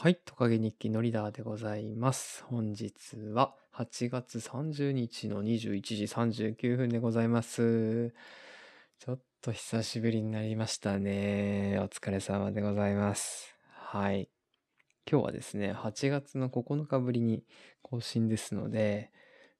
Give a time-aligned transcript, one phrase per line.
[0.00, 2.44] はい、トカゲ日記のリーダーでございます。
[2.44, 2.92] 本日
[3.32, 8.14] は8月30日の21時39分でございます。
[9.00, 11.80] ちょっと久しぶりになりましたね。
[11.82, 13.56] お疲れ様でございます。
[13.72, 14.28] はい。
[15.10, 17.42] 今日はですね、8月の9日ぶりに
[17.82, 19.10] 更新ですので、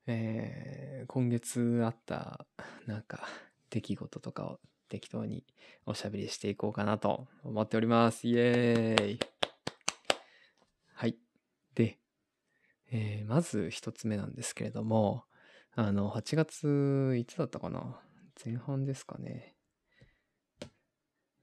[0.07, 2.47] えー今月あった
[2.87, 3.27] なんか
[3.71, 5.43] 出来事とかを適当に
[5.85, 8.29] おしゃべりしていこうかなと思っております。
[8.29, 9.38] イエーイ。
[11.79, 11.99] で、
[12.91, 15.25] えーまず一つ目なんですけれども、
[15.73, 18.01] あの、8月、いつだったかな？
[18.45, 19.55] 前半ですかね。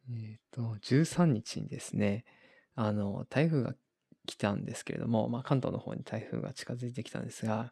[0.09, 2.25] えっ、と、13日にですね、
[2.75, 3.75] あの、台風が
[4.25, 7.71] 来たんですけれども、まあ、関東の方に台風が近づいてきたんですが、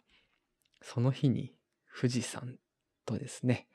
[0.82, 1.54] その日に
[2.00, 2.58] 富士山
[3.06, 3.68] とですね、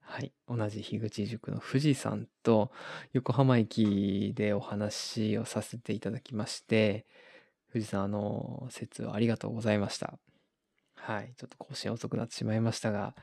[0.00, 2.72] はい、同じ樋口塾の富士山と
[3.12, 7.06] 横浜駅でお話をさせていただきまして、
[7.72, 10.18] 富士山の説はありがとうございました。
[10.94, 13.14] はい、ちょっと更新遅くなってしまいましたが、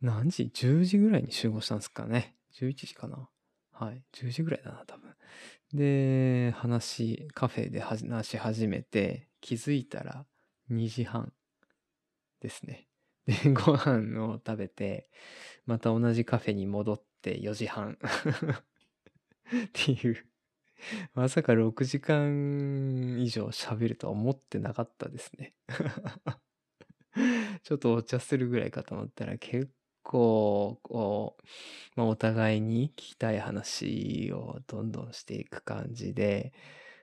[0.00, 2.36] 何時 ?10 時ぐらいに集合したんですかね。
[2.60, 3.28] 11時かな。
[3.72, 5.14] はい、10時ぐらいだな、多分。
[5.72, 10.26] で、話、カフェで話し始めて、気づいたら
[10.70, 11.32] 2時半
[12.40, 12.86] ですね。
[13.26, 15.10] で、 ご飯を食べて、
[15.66, 20.26] また同じカフェに戻って4時半 っていう、
[21.14, 25.54] まさか6時間以上喋るとは思ってなかったですね。
[27.62, 29.70] ちょっとお茶するぐらいかと思ったら結
[30.02, 31.44] 構、こう、
[31.96, 36.52] まあ、お互いに聞きたい話をどんどんしていく感じで、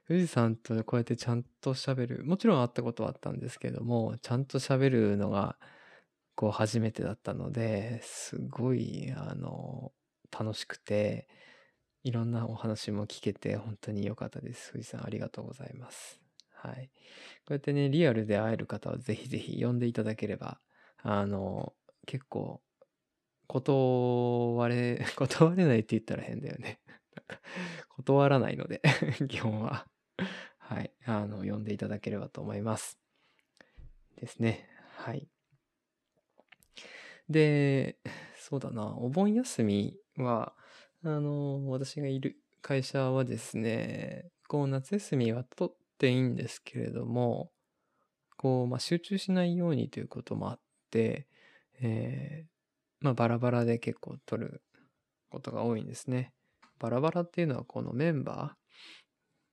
[0.07, 5.57] 富士山とこうやってちゃんと喋る、もちろん会ったことはあったんですけども、ちゃんと喋るのが、
[6.35, 9.93] こう初めてだったので、すごい、あの、
[10.31, 11.27] 楽しくて、
[12.03, 14.71] いろんなお話も聞けて本当に良かったです。
[14.71, 16.19] 富士山ありがとうございます。
[16.55, 16.89] はい。
[17.45, 20.59] こうやってね、リアルで会える方はぜひぜひ呼んでいただければ、
[21.03, 21.73] あの、
[22.07, 22.61] 結構、
[23.47, 26.79] 断れ、 断れないって言ったら変だよね。
[27.89, 28.81] 断らないので、
[29.29, 29.87] 基本は。
[30.57, 30.91] はい。
[31.05, 32.99] あの、呼んでいただければと思います。
[34.15, 34.67] ですね。
[34.95, 35.27] はい。
[37.29, 37.97] で、
[38.37, 40.55] そうだな、お盆休みは、
[41.03, 47.51] あの、私がいる会社はですね、こう、夏休みは取っていいんですけれども、
[48.37, 50.59] こう、まあ、集中しないようにということもあっ
[50.91, 51.27] て、
[51.81, 54.61] えーまあ、バラバラで結構取る
[55.31, 56.33] ことが多いんですね。
[56.79, 58.55] バラバラっていうのは、このメンバ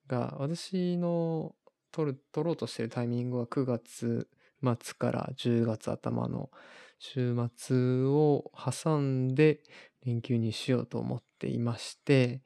[0.07, 1.55] ーが、私の
[1.93, 4.29] 取る、取ろうとしてるタイミングは9月
[4.63, 6.51] 末から10月頭の
[6.99, 9.61] 週末を挟んで
[10.05, 12.43] 連休にしようと思っていまして、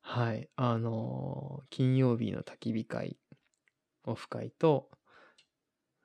[0.00, 3.16] はい、あの、金曜日の焚き火会、
[4.04, 4.90] オフ会と、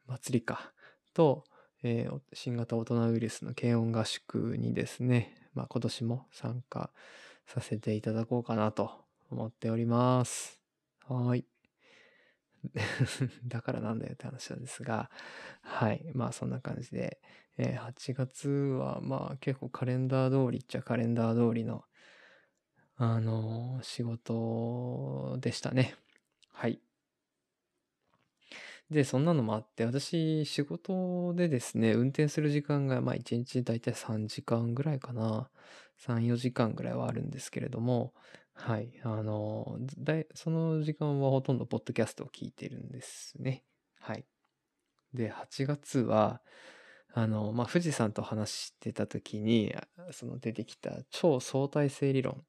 [0.08, 0.74] 祭りか、
[1.14, 1.44] と、
[1.84, 6.92] えー新型大人ウイルスの軽音合宿にですね、まあ、今年も参加
[7.48, 8.92] させていただこうかなと
[9.30, 10.62] 思っております。
[11.08, 11.46] はい。
[13.48, 15.10] だからなんだよって話なんですが、
[15.62, 16.06] はい。
[16.14, 17.20] まあそんな感じで、
[17.58, 21.84] えー8月はまあ結構カレンダー通りっちゃカレンダー通りの、
[22.96, 25.96] あのー仕事でしたね。
[26.54, 26.82] はい。
[28.90, 35.50] で、そんなのもあって、私、仕事でですね、運転する時間が、まあ、1日だいたい3時間ぐらいかな。
[35.98, 38.14] 3、4時間ぐらいはあるんですけれども、
[38.54, 38.92] はい。
[39.04, 43.64] あの、だいその時間はほとんどポッドキャストを聞いてるんですね。
[44.00, 44.26] はい。
[45.14, 46.42] で、8月は、
[47.14, 49.76] あの、まあ、富士山と話してた時に、
[50.12, 52.44] その出てきた超相対性理論。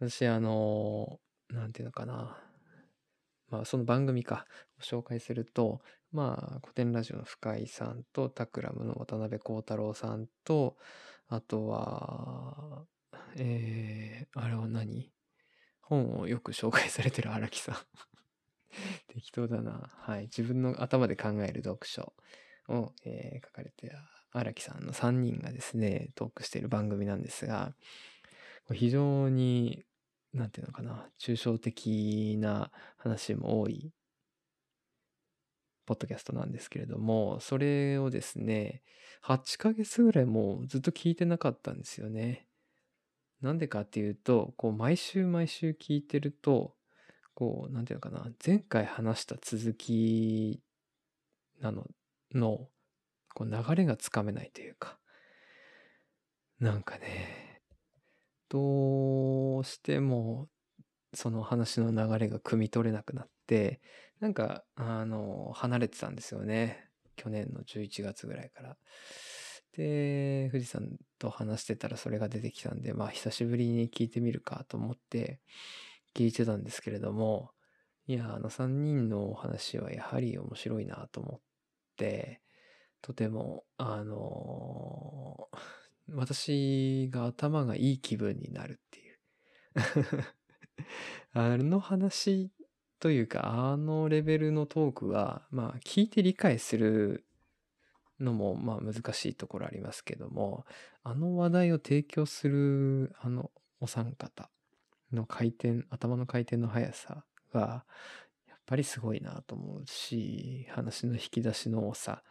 [0.00, 1.20] 私、あの、
[1.50, 2.42] なんていうのかな。
[3.48, 4.46] まあ、その番組か、
[4.80, 10.76] 紹介すると、まあ、古典ラジオの深井さんと、タクラムの渡辺幸太郎さんと、
[11.28, 12.84] あとは、
[13.36, 15.12] えー、あれは何？
[15.80, 17.76] 本をよく紹介されてる荒木さん。
[19.08, 19.90] 適当だな。
[19.98, 20.22] はい。
[20.22, 22.12] 自分の頭で考える読書
[22.68, 23.92] を、えー書かれて
[24.32, 27.74] 荒木さんの3人がですね、トークしている番組なんですが、
[28.72, 29.84] 非常に、
[30.32, 33.92] なんていうのかな、抽象的な話も多い、
[35.86, 38.82] ポッドキャストなんですけれども、それをですね、
[39.22, 42.46] 8ヶ月ぐらいもうずっと聞いてなかったんですよね。
[43.40, 46.74] なんでかっていうと、こう、毎週毎週聞いてると、
[47.34, 50.62] こう、なんていうのかな、前回話した続き
[51.60, 51.86] なの、
[52.34, 52.68] の、
[53.34, 54.98] こう、流れがつかめないというか、
[56.58, 57.62] なんかね、
[58.48, 60.48] どうしても、
[61.14, 63.80] その話の流れが汲み取れなくなって、
[64.20, 66.88] なんか、あの、離れてたんですよね。
[67.16, 68.76] 去年の11月ぐらいから。
[69.76, 70.88] で、富士山
[71.18, 75.40] と話してたらそれが出てきたんで、まあ久しぶりに聞いてみるかと思って
[76.14, 77.50] 聞いてたんですけれども、
[78.06, 81.44] いや、あの3人のお話はやはり面白いなと思って、
[83.02, 85.48] とても、あの
[86.14, 89.18] 私が頭がいい気分になるっていう。
[91.32, 92.50] あの話
[92.98, 97.26] というか、あのレベルのトークは、まあ聞いて理解する
[98.20, 100.66] のもまあ難しいところありますけども、
[101.02, 103.50] あの話題を提供するあの
[103.80, 104.50] お三方
[105.12, 107.84] の回転、頭の回転の速さが、
[108.66, 112.22] ぱりすごいなと思うし、話の引き出しの多さ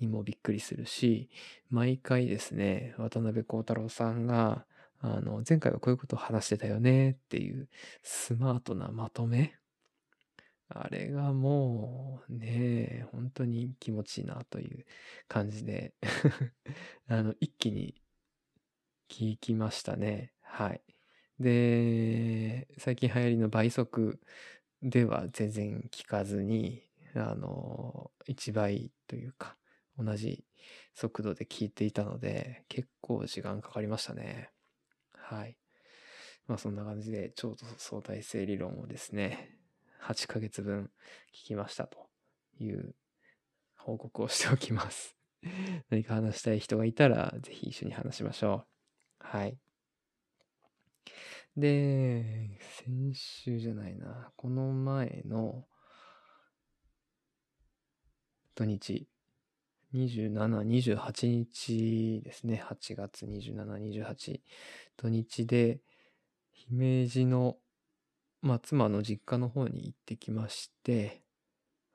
[0.00, 1.28] にもびっくりするし、
[1.68, 4.66] 毎回ですね、渡辺幸太郎さんが、
[5.00, 7.68] あの、前回はこういうことを話してたよねっていう
[8.02, 9.56] スマートなまとめ。
[10.72, 14.86] あれがもうね、本当に気持ちいいなという
[15.26, 15.94] 感じで
[17.08, 18.00] あの、一気に
[19.08, 20.32] 聞きましたね。
[20.42, 20.82] はい。
[21.40, 24.20] で、最近流行りの倍速
[24.82, 26.82] では全然聞かずに、
[27.14, 29.56] あの、1倍というか、
[29.98, 30.44] 同じ
[30.94, 34.50] 速度で聞いていたので、結構時間かかりましたね。
[35.12, 35.56] はい。
[36.46, 39.58] まあそんな感じで、超相対性理論をですね、
[39.98, 40.90] 8ヶ月分
[41.34, 42.08] 聞きましたと
[42.58, 42.94] いう
[43.76, 45.16] 報告をしておきます。
[45.90, 48.66] 何か話したい人がいたら、ぜひ一緒に話しましょ
[49.20, 49.26] う。
[49.26, 49.58] はい。
[51.56, 55.66] で、先週じゃないな、この前の
[58.54, 59.08] 土日、
[59.92, 62.56] 27、28日ですね。
[62.58, 64.42] 8月27、28
[64.96, 65.80] 土日で、
[66.52, 67.58] 姫路の、
[68.42, 71.22] まあ、妻の実家の方に行ってきまして、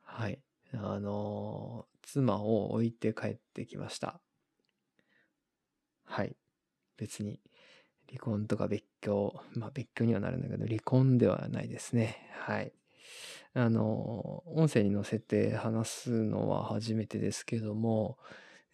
[0.03, 0.41] はい。
[0.73, 4.21] あのー妻を置いて帰ってきました。
[6.05, 6.35] はい。
[6.97, 7.39] 別に、
[8.09, 12.29] 離婚とか別居、まあ別居にはなるんだけど、離婚ではないですね。
[12.33, 12.73] はい。
[13.53, 18.17] あの、音声に載せて話すのは初めてですけども、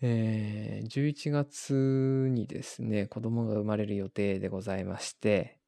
[0.02, 5.60] えー11月にですね、子供が生まれる予定でございまして、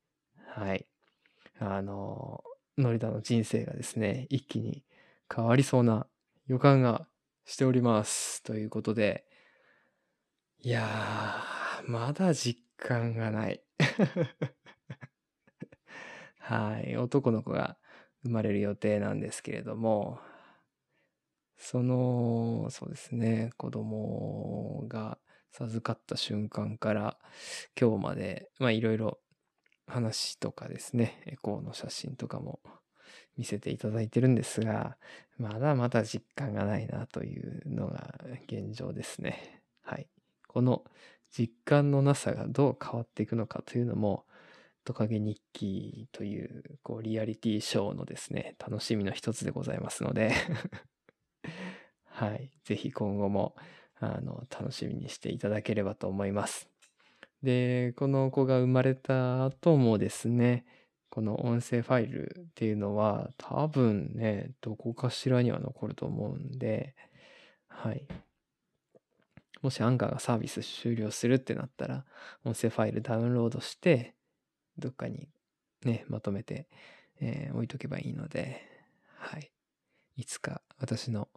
[0.47, 0.87] はい。
[1.59, 2.43] あの、
[2.77, 4.83] ノリダの人生がですね、一気に
[5.33, 6.07] 変わりそうな
[6.47, 7.07] 予感が
[7.45, 8.43] しております。
[8.43, 9.25] ということで、
[10.61, 13.63] いやー、まだ実感がない。
[16.37, 16.97] はい。
[16.97, 17.77] 男の子が
[18.23, 20.19] 生まれる予定なんですけれども、
[21.57, 25.17] その、そうですね、子供が
[25.51, 27.17] 授かった瞬間から
[27.79, 29.19] 今日まで、まあいろいろ
[29.87, 32.59] 話とかですね、エコーの写真とかも
[33.37, 34.97] 見せていただいてるんですが、
[35.37, 39.63] まだまだ実感がないなというのが現状ですね。
[39.83, 40.09] はい。
[40.47, 40.83] この
[41.35, 44.25] 実感のなさがどう変わっていくのかというのも、
[44.85, 50.33] トカゲ日記という、こう、リアリティショーのですね、楽しみの一つでございますので、
[52.05, 52.51] はい。
[52.63, 53.55] ぜひ今後も、
[53.95, 56.69] あの、楽しみにしていただければと思います。
[57.41, 60.65] で、この子が生まれた後もですね、
[61.09, 66.95] この音声ファイルっていうのは多分ね、どこかしらには残ると思うんで、
[67.67, 68.07] はい。
[69.63, 72.05] もしアンカーがサービス終了するってなったら、
[72.43, 74.13] 音声ファイルダウンロードして、
[74.77, 75.29] どっかに
[75.85, 76.67] ね、まとめて、
[77.21, 78.61] えー置いとけばいいので、
[79.15, 79.51] はい。
[80.17, 81.29] いつか私の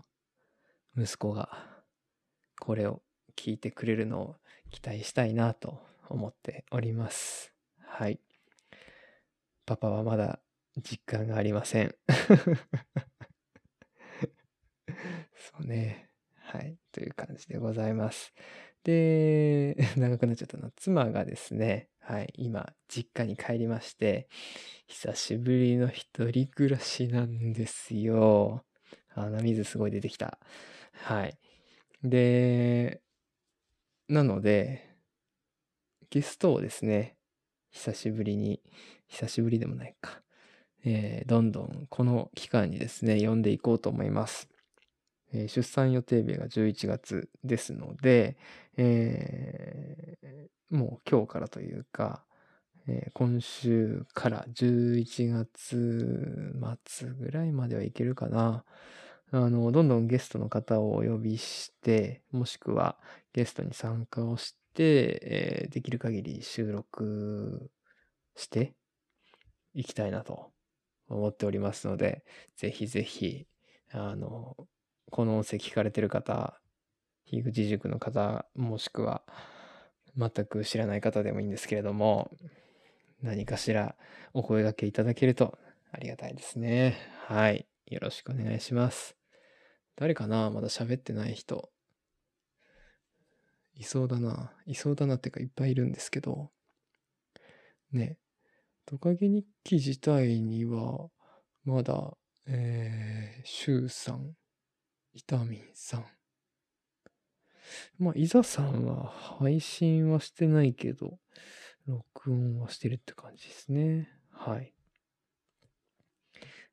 [0.97, 1.49] 息子が
[2.59, 3.00] これを
[3.37, 4.37] 聞いてくれるのを
[4.71, 7.52] 期待したいなと思っております。
[7.80, 8.18] はい。
[9.66, 10.40] パパはまだ
[10.83, 11.95] 実感がありません。
[15.37, 16.06] そうね。
[16.57, 16.79] はい。
[16.91, 18.33] という感じでございます。
[18.83, 20.71] で、 長くなっちゃったな。
[20.75, 24.27] 妻がですね、はい、今、実家に帰りまして、
[24.87, 28.65] 久しぶりの一人暮らしなんですよ。
[29.09, 30.39] 鼻水すごい出てきた。
[30.93, 31.39] はい。
[32.03, 33.03] で、
[34.09, 34.97] なので、
[36.09, 37.19] ゲストをですね、
[37.71, 38.63] 久しぶりに、
[39.09, 40.23] 久しぶりでもないか、
[40.87, 44.49] えーどんどんこの期間にですね、呼んでいこうと思います。
[45.33, 48.37] えー出産予定日が11月ですので、
[48.76, 52.25] えーもう今日からというか、
[52.88, 56.54] えー今週から11月
[56.85, 58.64] 末ぐらいまではいけるかな。
[59.33, 62.99] あの、どんどんゲストの方をお呼びして、もしくは
[63.33, 67.71] ゲストに参加をして、えーできる限り収録
[68.37, 68.75] して
[69.75, 70.52] いきたいなと
[71.09, 72.25] 思っておりますので、
[72.56, 73.47] ぜひぜひ、
[73.92, 74.56] あの、
[75.11, 76.61] この音声聞かれてる方、
[77.27, 79.23] 樋口塾の方、もしくは、
[80.17, 82.31] 全く知らない方でもいいんですけれども、
[83.23, 83.97] 何かしら
[84.33, 85.59] お声掛けいただけると
[85.93, 86.97] ありがたいですね。
[87.27, 87.67] はい。
[87.87, 89.17] よろしくお願いします。
[89.95, 90.51] 誰かな？
[90.51, 91.71] まだ喋ってない人。
[93.75, 94.53] いそうだな。
[94.67, 96.51] いそうだなってかいっぱいいるんですけど。
[97.93, 98.17] ね。
[98.87, 101.11] トカゲ日記自体には、
[101.65, 104.35] まだ、えー、シュウさん、
[105.16, 106.04] イタミンさん。
[107.99, 111.18] まあ、イザさんは配信はしてないけど、
[111.87, 114.11] 録音はしてるって感じですね。
[114.30, 114.75] はい。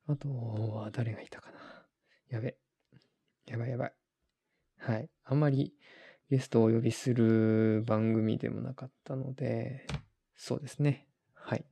[0.10, 0.28] あと
[0.74, 1.58] は誰がいたかな。
[2.28, 2.58] やべ。
[3.48, 3.94] やばいやばい。
[4.78, 5.10] はい。
[5.24, 5.74] あんまり
[6.30, 9.88] ゲストをお呼びする番組でもなかったので、
[10.36, 11.08] そうですね。
[11.34, 11.64] はい。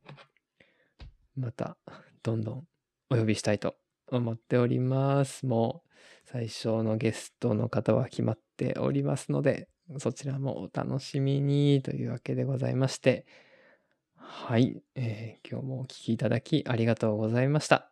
[1.35, 1.75] また、
[2.23, 2.67] どんどん
[3.09, 3.75] お呼びしたいと
[4.11, 5.45] 思っております。
[5.45, 5.89] もう、
[6.25, 13.25] 最初のゲストの方は決まっておりますので、そちらもお楽しみにというわけでございまして、
[14.15, 17.91] はい、えー、今日もお聴きいただきありがとうございました。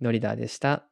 [0.00, 0.91] ノリダーでした。